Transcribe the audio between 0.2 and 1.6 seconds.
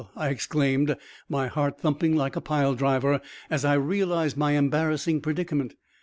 exclaimed, my